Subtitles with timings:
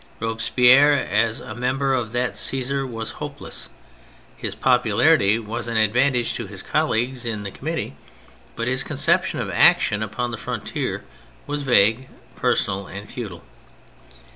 [0.19, 3.69] Robespierre as a member of that Caesar was hopeless.
[4.35, 7.93] His popularity was an advantage to his colleagues in the Committee,
[8.55, 11.03] but his conception of action upon the frontiers
[11.45, 13.43] was vague, per sonal, and futile.